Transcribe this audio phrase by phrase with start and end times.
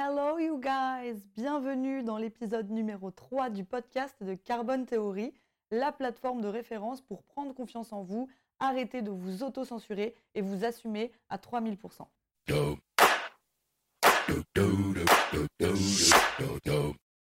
[0.00, 5.34] Hello you guys, bienvenue dans l'épisode numéro 3 du podcast de Carbon Theory,
[5.72, 8.28] la plateforme de référence pour prendre confiance en vous,
[8.60, 12.06] arrêter de vous auto-censurer et vous assumer à 3000%.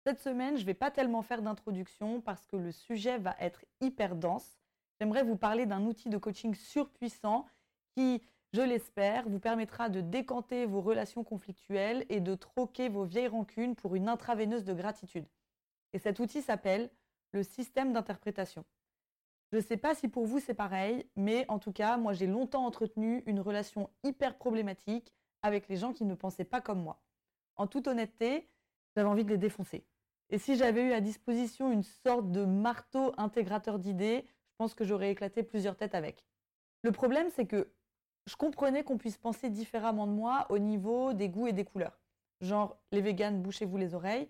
[0.04, 3.64] Cette semaine, je ne vais pas tellement faire d'introduction parce que le sujet va être
[3.80, 4.58] hyper dense.
[4.98, 7.46] J'aimerais vous parler d'un outil de coaching surpuissant
[7.94, 8.20] qui
[8.52, 13.76] je l'espère, vous permettra de décanter vos relations conflictuelles et de troquer vos vieilles rancunes
[13.76, 15.26] pour une intraveineuse de gratitude.
[15.92, 16.90] Et cet outil s'appelle
[17.32, 18.64] le système d'interprétation.
[19.52, 22.26] Je ne sais pas si pour vous c'est pareil, mais en tout cas, moi j'ai
[22.26, 25.12] longtemps entretenu une relation hyper problématique
[25.42, 27.00] avec les gens qui ne pensaient pas comme moi.
[27.56, 28.48] En toute honnêteté,
[28.94, 29.84] j'avais envie de les défoncer.
[30.30, 34.84] Et si j'avais eu à disposition une sorte de marteau intégrateur d'idées, je pense que
[34.84, 36.24] j'aurais éclaté plusieurs têtes avec.
[36.82, 37.72] Le problème, c'est que
[38.28, 41.98] je comprenais qu'on puisse penser différemment de moi au niveau des goûts et des couleurs.
[42.42, 44.28] Genre, les véganes, bouchez-vous les oreilles.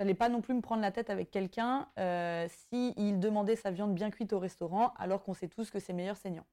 [0.00, 3.94] J'allais pas non plus me prendre la tête avec quelqu'un euh, s'il demandait sa viande
[3.94, 6.46] bien cuite au restaurant, alors qu'on sait tous que c'est meilleur saignant.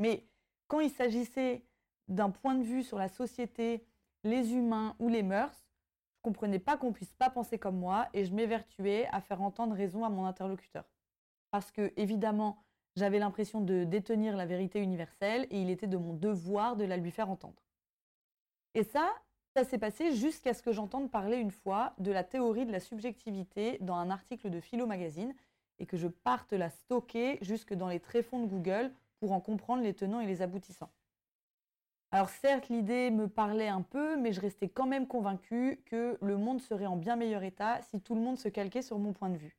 [0.00, 0.26] Mais
[0.66, 1.64] quand il s'agissait
[2.08, 3.86] d'un point de vue sur la société,
[4.24, 5.68] les humains ou les mœurs,
[6.16, 9.76] je comprenais pas qu'on puisse pas penser comme moi et je m'évertuais à faire entendre
[9.76, 10.84] raison à mon interlocuteur.
[11.52, 12.63] Parce que, évidemment,
[12.96, 16.96] j'avais l'impression de détenir la vérité universelle et il était de mon devoir de la
[16.96, 17.62] lui faire entendre.
[18.74, 19.12] Et ça,
[19.56, 22.80] ça s'est passé jusqu'à ce que j'entende parler une fois de la théorie de la
[22.80, 25.34] subjectivité dans un article de Philo Magazine
[25.78, 29.82] et que je parte la stocker jusque dans les tréfonds de Google pour en comprendre
[29.82, 30.90] les tenants et les aboutissants.
[32.10, 36.36] Alors certes, l'idée me parlait un peu, mais je restais quand même convaincue que le
[36.36, 39.30] monde serait en bien meilleur état si tout le monde se calquait sur mon point
[39.30, 39.56] de vue.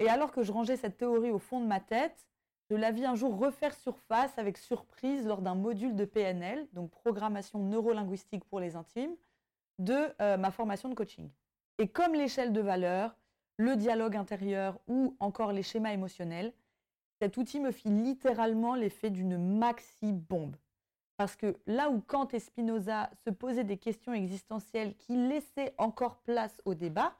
[0.00, 2.26] Et alors que je rangeais cette théorie au fond de ma tête,
[2.70, 6.90] je la vis un jour refaire surface avec surprise lors d'un module de PNL, donc
[6.90, 9.14] programmation neurolinguistique pour les intimes,
[9.78, 11.28] de euh, ma formation de coaching.
[11.78, 13.14] Et comme l'échelle de valeur,
[13.58, 16.54] le dialogue intérieur ou encore les schémas émotionnels,
[17.20, 20.56] cet outil me fit littéralement l'effet d'une maxi-bombe.
[21.18, 26.16] Parce que là où Kant et Spinoza se posaient des questions existentielles qui laissaient encore
[26.20, 27.14] place au débat,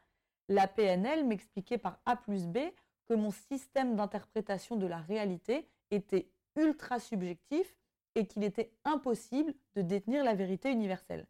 [0.51, 2.59] la PNL m'expliquait par A plus B
[3.07, 7.77] que mon système d'interprétation de la réalité était ultra subjectif
[8.17, 11.27] et qu'il était impossible de détenir la vérité universelle.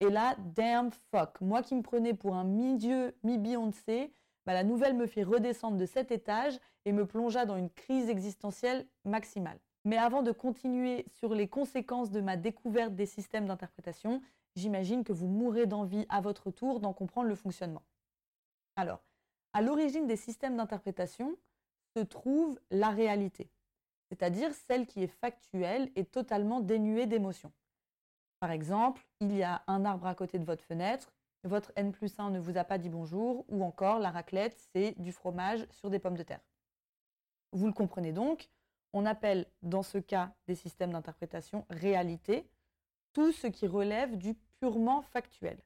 [0.00, 4.12] Et là, damn fuck, moi qui me prenais pour un mi-dieu, mi-Beyoncé,
[4.46, 8.08] bah, la nouvelle me fit redescendre de cet étage et me plongea dans une crise
[8.08, 9.58] existentielle maximale.
[9.84, 14.22] Mais avant de continuer sur les conséquences de ma découverte des systèmes d'interprétation,
[14.54, 17.82] j'imagine que vous mourrez d'envie à votre tour d'en comprendre le fonctionnement.
[18.76, 19.02] Alors,
[19.52, 21.36] à l'origine des systèmes d'interprétation
[21.96, 23.50] se trouve la réalité,
[24.08, 27.52] c'est-à-dire celle qui est factuelle et totalement dénuée d'émotions.
[28.38, 32.18] Par exemple, il y a un arbre à côté de votre fenêtre, votre N plus
[32.18, 35.88] 1 ne vous a pas dit bonjour, ou encore la raclette, c'est du fromage sur
[35.88, 36.44] des pommes de terre.
[37.52, 38.50] Vous le comprenez donc,
[38.92, 42.50] on appelle dans ce cas des systèmes d'interprétation réalité
[43.12, 45.58] tout ce qui relève du purement factuel.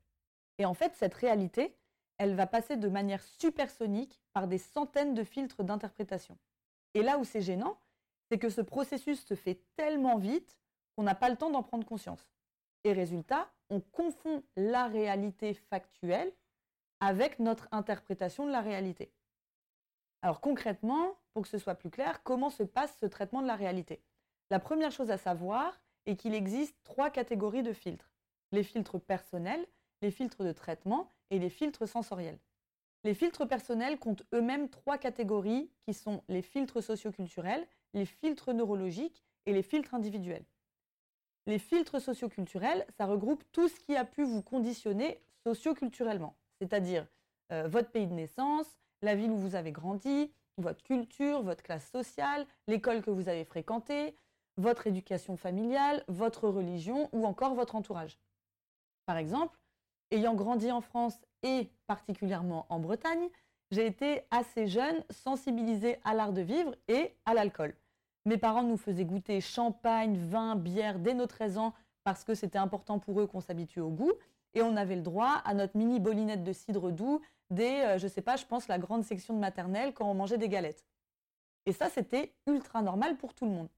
[0.59, 1.76] Et en fait, cette réalité,
[2.20, 6.36] elle va passer de manière supersonique par des centaines de filtres d'interprétation.
[6.92, 7.81] Et là où c'est gênant,
[8.28, 10.58] c'est que ce processus se fait tellement vite
[10.94, 12.28] qu'on n'a pas le temps d'en prendre conscience.
[12.84, 16.31] Et résultat, on confond la réalité factuelle
[17.00, 19.14] avec notre interprétation de la réalité.
[20.20, 23.56] Alors concrètement, pour que ce soit plus clair, comment se passe ce traitement de la
[23.56, 24.02] réalité?
[24.50, 28.12] La première chose à savoir est qu'il existe trois catégories de filtres.
[28.52, 29.66] Les filtres personnels,
[30.02, 32.39] les filtres de traitement et les filtres sensoriels.
[33.05, 39.25] Les filtres personnels comptent eux-mêmes trois catégories qui sont les filtres socioculturels, les filtres neurologiques
[39.47, 40.45] et les filtres individuels.
[41.47, 47.07] Les filtres socioculturels, ça regroupe tout ce qui a pu vous conditionner socioculturellement, c'est-à-dire
[47.53, 48.67] euh, votre pays de naissance,
[49.03, 53.45] la ville où vous avez grandi, votre culture, votre classe sociale, l'école que vous avez
[53.45, 54.15] fréquentée,
[54.59, 58.19] votre éducation familiale, votre religion ou encore votre entourage.
[59.07, 59.59] Par exemple,
[60.10, 63.29] ayant grandi en France et particulièrement en Bretagne,
[63.70, 67.75] j'ai été assez jeune sensibilisée à l'art de vivre et à l'alcool.
[68.25, 71.75] Mes parents nous faisaient goûter champagne, vin, bière dès nos 13 ans
[72.05, 74.12] parce que c'était important pour eux qu'on s'habitue au goût.
[74.55, 77.20] Et on avait le droit à notre mini bolinette de cidre doux
[77.50, 80.38] dès, euh, je sais pas, je pense la grande section de maternelle quand on mangeait
[80.38, 80.85] des galettes.
[81.67, 83.69] Et ça, c'était ultra normal pour tout le monde.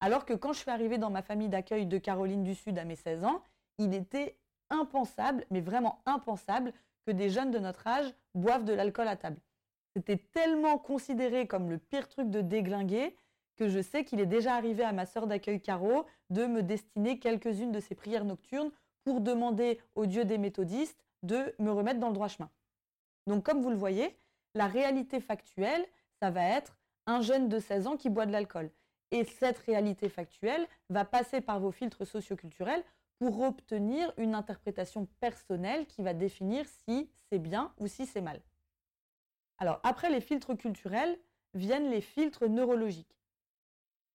[0.00, 2.84] Alors que quand je suis arrivée dans ma famille d'accueil de Caroline du Sud à
[2.84, 3.42] mes 16 ans,
[3.78, 4.36] il était
[4.70, 6.72] impensable, mais vraiment impensable,
[7.06, 9.40] que des jeunes de notre âge boivent de l'alcool à table.
[9.94, 13.16] C'était tellement considéré comme le pire truc de déglinguer
[13.56, 17.18] que je sais qu'il est déjà arrivé à ma sœur d'accueil Caro de me destiner
[17.18, 18.70] quelques-unes de ses prières nocturnes
[19.04, 22.50] pour demander au Dieu des méthodistes de me remettre dans le droit chemin.
[23.26, 24.16] Donc comme vous le voyez,
[24.54, 25.84] la réalité factuelle,
[26.20, 28.70] ça va être un jeune de 16 ans qui boit de l'alcool.
[29.10, 32.84] Et cette réalité factuelle va passer par vos filtres socioculturels
[33.20, 38.40] pour obtenir une interprétation personnelle qui va définir si c'est bien ou si c'est mal.
[39.58, 41.18] Alors après les filtres culturels
[41.52, 43.14] viennent les filtres neurologiques.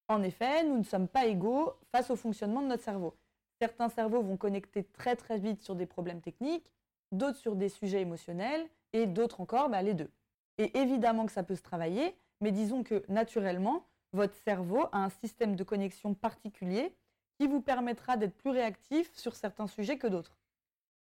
[0.07, 3.15] En effet, nous ne sommes pas égaux face au fonctionnement de notre cerveau.
[3.61, 6.73] Certains cerveaux vont connecter très très vite sur des problèmes techniques,
[7.11, 10.09] d'autres sur des sujets émotionnels et d'autres encore bah, les deux.
[10.57, 15.09] Et évidemment que ça peut se travailler, mais disons que naturellement, votre cerveau a un
[15.09, 16.95] système de connexion particulier
[17.37, 20.37] qui vous permettra d'être plus réactif sur certains sujets que d'autres.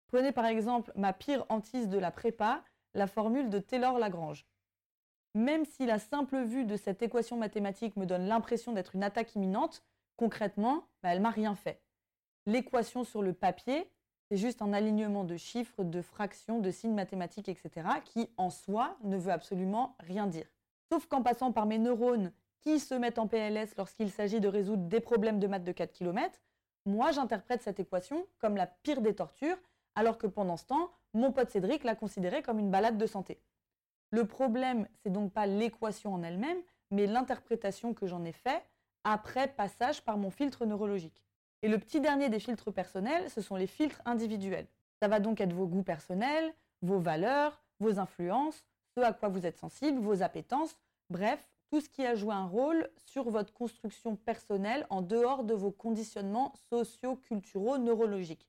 [0.08, 4.46] Prenez par exemple ma pire hantise de la prépa, la formule de Taylor-Lagrange.
[5.36, 9.36] Même si la simple vue de cette équation mathématique me donne l'impression d'être une attaque
[9.36, 9.84] imminente,
[10.18, 11.82] concrètement, bah, elle m'a rien fait.
[12.48, 13.88] L'équation sur le papier,
[14.30, 18.98] c'est juste un alignement de chiffres, de fractions, de signes mathématiques, etc., qui en soi
[19.04, 20.48] ne veut absolument rien dire.
[20.92, 24.84] Sauf qu'en passant par mes neurones qui se mettent en PLS lorsqu'il s'agit de résoudre
[24.84, 26.40] des problèmes de maths de 4 km,
[26.86, 29.58] moi j'interprète cette équation comme la pire des tortures,
[29.96, 33.42] alors que pendant ce temps, mon pote Cédric l'a considérée comme une balade de santé.
[34.12, 36.62] Le problème, c'est donc pas l'équation en elle-même,
[36.92, 38.64] mais l'interprétation que j'en ai fait
[39.04, 41.24] après passage par mon filtre neurologique.
[41.62, 44.68] Et le petit dernier des filtres personnels, ce sont les filtres individuels.
[45.02, 48.66] Ça va donc être vos goûts personnels, vos valeurs, vos influences,
[48.96, 50.78] ce à quoi vous êtes sensible, vos appétences,
[51.10, 55.54] bref, tout ce qui a joué un rôle sur votre construction personnelle en dehors de
[55.54, 58.48] vos conditionnements socio-culturaux neurologiques.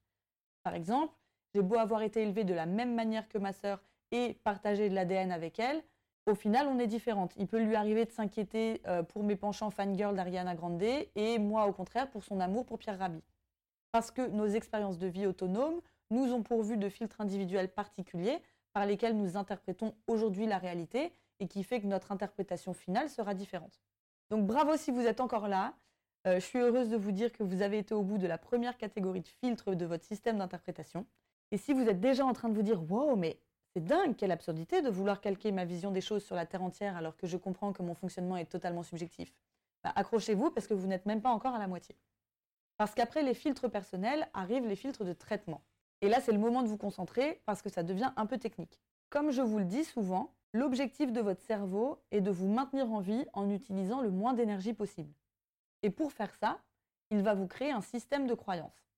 [0.63, 1.15] Par exemple,
[1.55, 3.83] j'ai beau avoir été élevé de la même manière que ma sœur
[4.13, 5.83] et partager de l'ADN avec elle,
[6.27, 7.33] au final, on est différentes.
[7.37, 11.67] Il peut lui arriver de s'inquiéter euh, pour mes penchants fangirl d'Ariana Grande et moi,
[11.67, 13.23] au contraire, pour son amour pour Pierre Rabhi.
[13.91, 15.81] Parce que nos expériences de vie autonomes
[16.11, 18.39] nous ont pourvu de filtres individuels particuliers
[18.73, 23.35] par lesquels nous interprétons aujourd'hui la réalité et qui fait que notre interprétation finale sera
[23.35, 23.81] différente.
[24.31, 25.75] Donc bravo si vous êtes encore là.
[26.27, 28.39] Euh, je suis heureuse de vous dire que vous avez été au bout de la
[28.39, 31.07] première catégorie de filtres de votre système d'interprétation.
[31.51, 33.41] Et si vous êtes déjà en train de vous dire Wow, mais
[33.73, 36.97] c'est dingue, quelle absurdité de vouloir calquer ma vision des choses sur la Terre entière
[36.97, 39.33] alors que je comprends que mon fonctionnement est totalement subjectif.
[39.83, 41.97] Bah, accrochez-vous parce que vous n'êtes même pas encore à la moitié.
[42.77, 45.63] Parce qu'après les filtres personnels arrivent les filtres de traitement.
[46.03, 48.81] Et là, c'est le moment de vous concentrer parce que ça devient un peu technique.
[49.09, 53.01] Comme je vous le dis souvent, l'objectif de votre cerveau est de vous maintenir en
[53.01, 55.13] vie en utilisant le moins d'énergie possible.
[55.83, 56.61] Et pour faire ça,
[57.11, 58.91] il va vous créer un système de croyances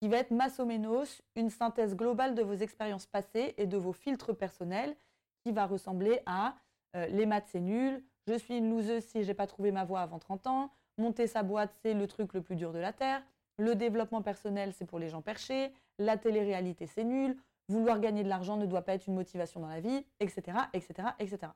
[0.00, 4.36] qui va être massoménos, une synthèse globale de vos expériences passées et de vos filtres
[4.36, 4.94] personnels,
[5.42, 6.56] qui va ressembler à
[6.96, 10.00] euh, les maths c'est nul, je suis une loseuse si j'ai pas trouvé ma voie
[10.00, 13.22] avant 30 ans, monter sa boîte c'est le truc le plus dur de la terre,
[13.58, 17.36] le développement personnel c'est pour les gens perchés, la télé-réalité c'est nul,
[17.68, 21.08] vouloir gagner de l'argent ne doit pas être une motivation dans la vie, etc., etc.,
[21.18, 21.52] etc.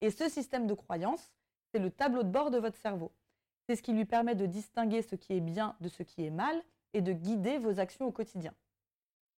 [0.00, 1.32] Et ce système de croyances,
[1.70, 3.12] c'est le tableau de bord de votre cerveau.
[3.66, 6.30] C'est ce qui lui permet de distinguer ce qui est bien de ce qui est
[6.30, 6.62] mal
[6.94, 8.54] et de guider vos actions au quotidien.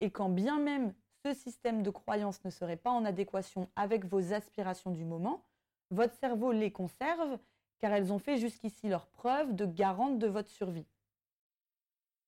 [0.00, 0.94] Et quand bien même
[1.24, 5.44] ce système de croyance ne serait pas en adéquation avec vos aspirations du moment,
[5.90, 7.38] votre cerveau les conserve
[7.78, 10.86] car elles ont fait jusqu'ici leur preuve de garante de votre survie.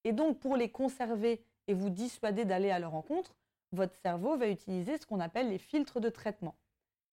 [0.04, 3.34] Et donc pour les conserver et vous dissuader d'aller à leur rencontre,
[3.72, 6.56] votre cerveau va utiliser ce qu'on appelle les filtres de traitement.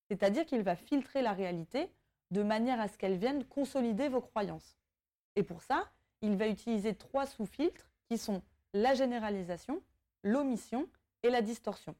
[0.09, 1.89] C'est-à-dire qu'il va filtrer la réalité
[2.31, 4.77] de manière à ce qu'elle vienne consolider vos croyances.
[5.35, 5.89] Et pour ça,
[6.21, 8.41] il va utiliser trois sous-filtres qui sont
[8.73, 9.81] la généralisation,
[10.23, 10.87] l'omission
[11.23, 11.95] et la distorsion.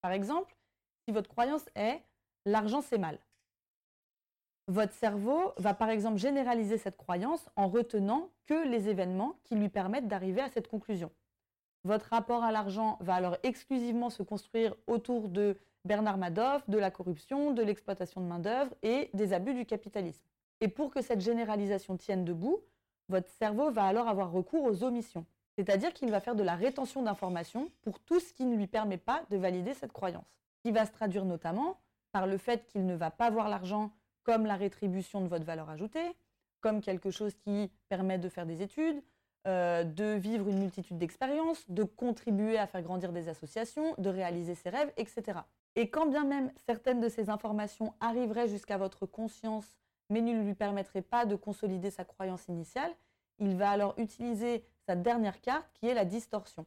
[0.00, 0.56] Par exemple,
[1.04, 2.02] si votre croyance est
[2.44, 3.18] l'argent c'est mal,
[4.68, 9.70] votre cerveau va par exemple généraliser cette croyance en retenant que les événements qui lui
[9.70, 11.10] permettent d'arriver à cette conclusion.
[11.84, 16.90] Votre rapport à l'argent va alors exclusivement se construire autour de Bernard Madoff, de la
[16.90, 20.26] corruption, de l'exploitation de main-d'œuvre et des abus du capitalisme.
[20.60, 22.60] Et pour que cette généralisation tienne debout,
[23.08, 25.24] votre cerveau va alors avoir recours aux omissions.
[25.56, 28.98] C'est-à-dire qu'il va faire de la rétention d'informations pour tout ce qui ne lui permet
[28.98, 30.36] pas de valider cette croyance.
[30.62, 31.78] Qui va se traduire notamment
[32.12, 33.90] par le fait qu'il ne va pas voir l'argent
[34.24, 36.16] comme la rétribution de votre valeur ajoutée,
[36.60, 39.02] comme quelque chose qui permet de faire des études,
[39.48, 44.54] euh, de vivre une multitude d'expériences, de contribuer à faire grandir des associations, de réaliser
[44.54, 45.40] ses rêves, etc.
[45.74, 49.78] Et quand bien même certaines de ces informations arriveraient jusqu'à votre conscience
[50.10, 52.94] mais ne lui permettrait pas de consolider sa croyance initiale,
[53.38, 56.66] il va alors utiliser sa dernière carte qui est la distorsion.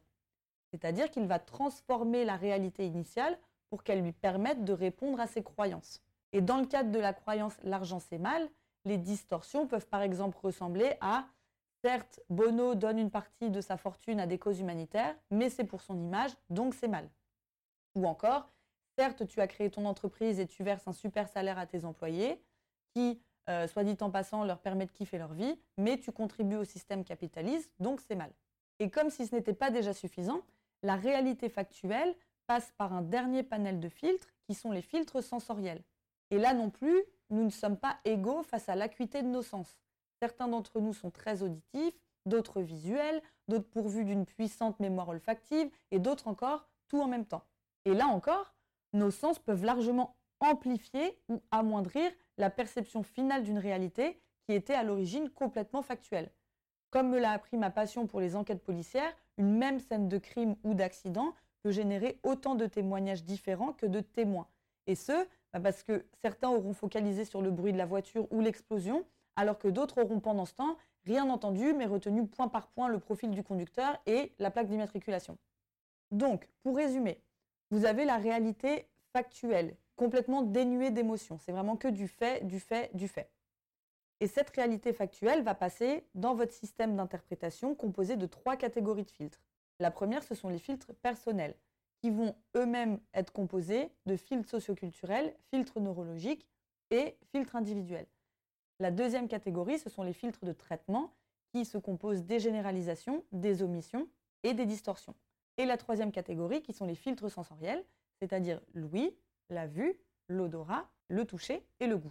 [0.70, 5.42] C'est-à-dire qu'il va transformer la réalité initiale pour qu'elle lui permette de répondre à ses
[5.42, 6.02] croyances.
[6.32, 8.48] Et dans le cadre de la croyance l'argent c'est mal,
[8.84, 11.26] les distorsions peuvent par exemple ressembler à
[11.82, 15.82] Certes, Bono donne une partie de sa fortune à des causes humanitaires, mais c'est pour
[15.82, 17.10] son image, donc c'est mal.
[17.96, 18.48] Ou encore,
[18.96, 22.40] certes, tu as créé ton entreprise et tu verses un super salaire à tes employés,
[22.94, 26.56] qui, euh, soit dit en passant, leur permet de kiffer leur vie, mais tu contribues
[26.56, 28.30] au système capitaliste, donc c'est mal.
[28.78, 30.42] Et comme si ce n'était pas déjà suffisant,
[30.84, 32.14] la réalité factuelle
[32.46, 35.82] passe par un dernier panel de filtres qui sont les filtres sensoriels.
[36.30, 39.81] Et là non plus, nous ne sommes pas égaux face à l'acuité de nos sens.
[40.22, 45.98] Certains d'entre nous sont très auditifs, d'autres visuels, d'autres pourvus d'une puissante mémoire olfactive et
[45.98, 47.42] d'autres encore tout en même temps.
[47.86, 48.54] Et là encore,
[48.92, 54.84] nos sens peuvent largement amplifier ou amoindrir la perception finale d'une réalité qui était à
[54.84, 56.30] l'origine complètement factuelle.
[56.90, 60.54] Comme me l'a appris ma passion pour les enquêtes policières, une même scène de crime
[60.62, 64.46] ou d'accident peut générer autant de témoignages différents que de témoins.
[64.86, 68.40] Et ce, bah, parce que certains auront focalisé sur le bruit de la voiture ou
[68.40, 69.04] l'explosion,
[69.36, 72.98] alors que d'autres auront pendant ce temps rien entendu, mais retenu point par point le
[72.98, 75.36] profil du conducteur et la plaque d'immatriculation.
[76.10, 77.20] Donc, pour résumer,
[77.70, 81.38] vous avez la réalité factuelle, complètement dénuée d'émotions.
[81.38, 83.30] C'est vraiment que du fait, du fait, du fait.
[84.20, 89.10] Et cette réalité factuelle va passer dans votre système d'interprétation composé de trois catégories de
[89.10, 89.40] filtres.
[89.80, 91.56] La première, ce sont les filtres personnels,
[92.00, 96.46] qui vont eux-mêmes être composés de filtres socioculturels, filtres neurologiques
[96.90, 98.06] et filtres individuels.
[98.82, 101.12] La deuxième catégorie, ce sont les filtres de traitement,
[101.52, 104.08] qui se composent des généralisations, des omissions
[104.42, 105.14] et des distorsions.
[105.56, 107.84] Et la troisième catégorie, qui sont les filtres sensoriels,
[108.18, 109.14] c'est-à-dire l'ouïe,
[109.50, 109.94] la vue,
[110.26, 112.10] l'odorat, le toucher et le goût.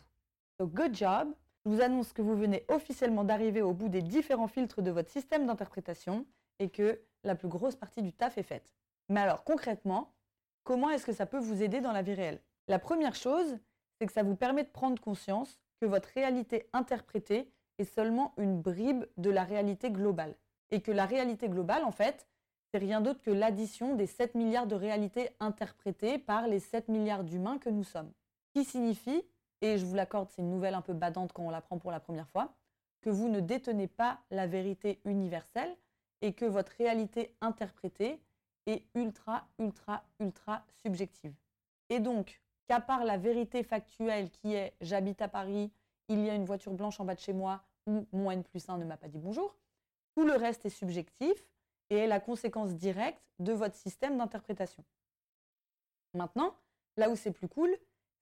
[0.57, 1.33] So good job
[1.65, 5.09] je vous annonce que vous venez officiellement d'arriver au bout des différents filtres de votre
[5.09, 6.25] système d'interprétation
[6.59, 8.73] et que la plus grosse partie du taf est faite.
[9.09, 10.13] Mais alors concrètement,
[10.63, 12.41] comment est-ce que ça peut vous aider dans la vie réelle?
[12.69, 13.59] La première chose,
[13.99, 18.61] c'est que ça vous permet de prendre conscience que votre réalité interprétée est seulement une
[18.61, 20.35] bribe de la réalité globale.
[20.69, 22.27] Et que la réalité globale, en fait,
[22.71, 27.23] c'est rien d'autre que l'addition des 7 milliards de réalités interprétées par les 7 milliards
[27.23, 28.11] d'humains que nous sommes.
[28.53, 29.25] Qui signifie
[29.61, 31.99] et je vous l'accorde, c'est une nouvelle un peu badante quand on l'apprend pour la
[31.99, 32.53] première fois,
[33.01, 35.75] que vous ne détenez pas la vérité universelle
[36.21, 38.19] et que votre réalité interprétée
[38.65, 41.33] est ultra, ultra, ultra subjective.
[41.89, 45.73] Et donc, qu'à part la vérité factuelle qui est j'habite à Paris,
[46.07, 48.69] il y a une voiture blanche en bas de chez moi ou mon N plus
[48.69, 49.57] 1 ne m'a pas dit bonjour,
[50.15, 51.35] tout le reste est subjectif
[51.89, 54.85] et est la conséquence directe de votre système d'interprétation.
[56.13, 56.55] Maintenant,
[56.95, 57.75] là où c'est plus cool,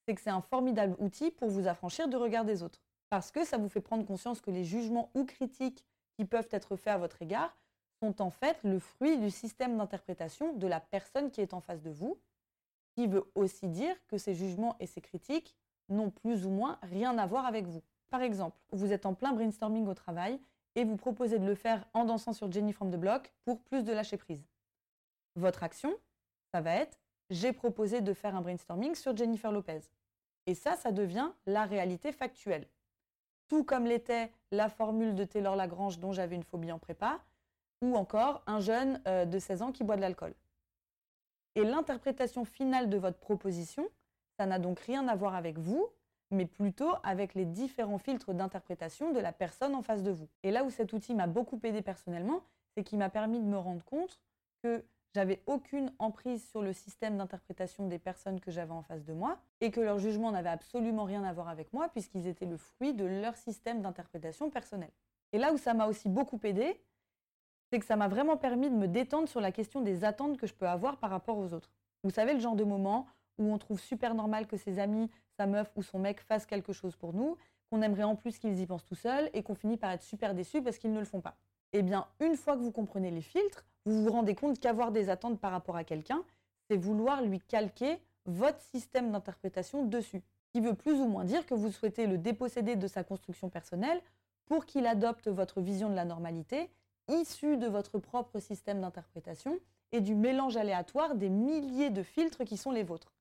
[0.07, 2.81] c'est que c'est un formidable outil pour vous affranchir du regard des autres.
[3.11, 5.85] Parce que ça vous fait prendre conscience que les jugements ou critiques
[6.17, 7.55] qui peuvent être faits à votre égard
[8.01, 11.83] sont en fait le fruit du système d'interprétation de la personne qui est en face
[11.83, 12.19] de vous,
[12.99, 15.55] qui veut aussi dire que ces jugements et ces critiques
[15.87, 17.81] n'ont plus ou moins rien à voir avec vous.
[18.09, 20.37] Par exemple, vous êtes en plein brainstorming au travail
[20.75, 23.85] et vous proposez de le faire en dansant sur Jenny from the Block pour plus
[23.85, 24.45] de lâcher prise.
[25.37, 25.95] Votre action,
[26.51, 29.81] ça va être j'ai proposé de faire un brainstorming sur Jennifer Lopez.
[30.45, 32.67] Et ça, ça devient la réalité factuelle.
[33.47, 37.19] Tout comme l'était la formule de Taylor Lagrange dont j'avais une phobie en prépa,
[37.81, 40.33] ou encore un jeune euh, de 16 ans qui boit de l'alcool.
[41.55, 43.87] Et l'interprétation finale de votre proposition,
[44.37, 45.89] ça n'a donc rien à voir avec vous,
[46.31, 50.27] mais plutôt avec les différents filtres d'interprétation de la personne en face de vous.
[50.43, 52.41] Et là où cet outil m'a beaucoup aidé personnellement,
[52.75, 54.19] c'est qu'il m'a permis de me rendre compte
[54.63, 54.83] que
[55.15, 59.39] j'avais aucune emprise sur le système d'interprétation des personnes que j'avais en face de moi
[59.59, 62.93] et que leur jugement n'avait absolument rien à voir avec moi puisqu'ils étaient le fruit
[62.93, 64.91] de leur système d'interprétation personnel.
[65.33, 66.79] Et là où ça m'a aussi beaucoup aidé,
[67.69, 70.47] c'est que ça m'a vraiment permis de me détendre sur la question des attentes que
[70.47, 71.71] je peux avoir par rapport aux autres.
[72.03, 73.05] Vous savez, le genre de moment
[73.37, 76.73] où on trouve super normal que ses amis, sa meuf ou son mec fassent quelque
[76.73, 77.37] chose pour nous,
[77.69, 80.33] qu'on aimerait en plus qu'ils y pensent tout seuls et qu'on finit par être super
[80.33, 81.37] déçu parce qu'ils ne le font pas.
[81.71, 85.09] Eh bien, une fois que vous comprenez les filtres, vous vous rendez compte qu'avoir des
[85.09, 86.23] attentes par rapport à quelqu'un,
[86.67, 90.21] c'est vouloir lui calquer votre système d'interprétation dessus.
[90.51, 94.01] Qui veut plus ou moins dire que vous souhaitez le déposséder de sa construction personnelle
[94.45, 96.71] pour qu'il adopte votre vision de la normalité
[97.09, 99.59] issue de votre propre système d'interprétation
[99.91, 103.13] et du mélange aléatoire des milliers de filtres qui sont les vôtres.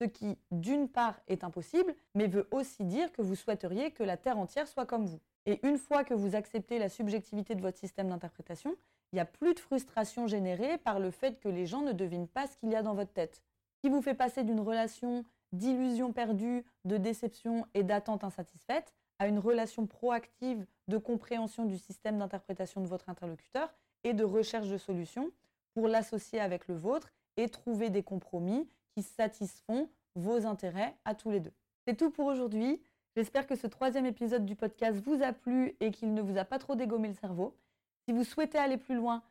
[0.00, 4.16] Ce qui, d'une part, est impossible, mais veut aussi dire que vous souhaiteriez que la
[4.16, 5.20] Terre entière soit comme vous.
[5.46, 8.76] Et une fois que vous acceptez la subjectivité de votre système d'interprétation,
[9.12, 12.28] il n'y a plus de frustration générée par le fait que les gens ne devinent
[12.28, 13.42] pas ce qu'il y a dans votre tête.
[13.80, 19.38] Qui vous fait passer d'une relation d'illusion perdue, de déception et d'attente insatisfaite à une
[19.38, 25.30] relation proactive de compréhension du système d'interprétation de votre interlocuteur et de recherche de solutions
[25.74, 31.30] pour l'associer avec le vôtre et trouver des compromis qui satisfont vos intérêts à tous
[31.30, 31.52] les deux.
[31.86, 32.80] C'est tout pour aujourd'hui.
[33.14, 36.44] J'espère que ce troisième épisode du podcast vous a plu et qu'il ne vous a
[36.44, 37.56] pas trop dégommé le cerveau.
[38.04, 39.22] Si vous souhaitez aller plus loin,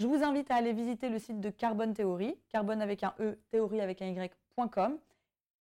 [0.00, 3.38] je vous invite à aller visiter le site de Carbone Théorie, carbone avec un E,
[3.50, 4.98] théorie avec un Y.com,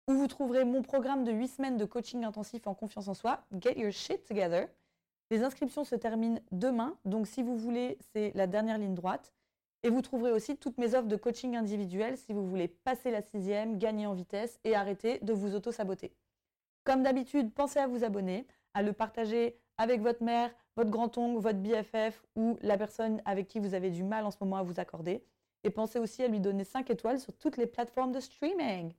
[0.08, 3.44] où vous trouverez mon programme de 8 semaines de coaching intensif en confiance en soi,
[3.60, 4.66] Get Your Shit Together.
[5.30, 9.34] Les inscriptions se terminent demain, donc si vous voulez, c'est la dernière ligne droite.
[9.82, 13.20] Et vous trouverez aussi toutes mes offres de coaching individuel si vous voulez passer la
[13.20, 16.14] sixième, gagner en vitesse et arrêter de vous auto-saboter.
[16.84, 21.58] Comme d'habitude, pensez à vous abonner, à le partager avec votre mère, votre grand-oncle, votre
[21.58, 24.80] BFF ou la personne avec qui vous avez du mal en ce moment à vous
[24.80, 25.22] accorder.
[25.64, 28.94] Et pensez aussi à lui donner 5 étoiles sur toutes les plateformes de streaming.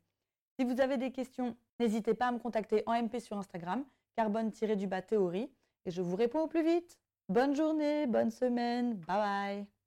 [0.59, 3.85] Si vous avez des questions, n'hésitez pas à me contacter en MP sur Instagram,
[4.17, 5.49] carbone-du-bas théorie,
[5.85, 6.99] et je vous réponds au plus vite.
[7.29, 9.78] Bonne journée, bonne semaine, bye bye